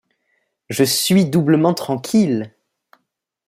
[0.71, 2.55] Je suis doublement tranquille!